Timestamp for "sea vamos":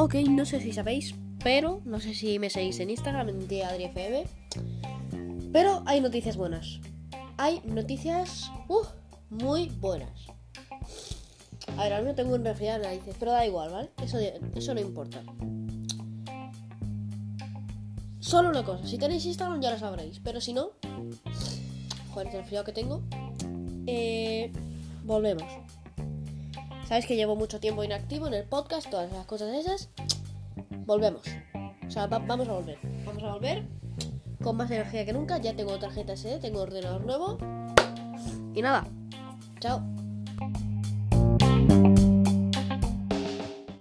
31.90-32.48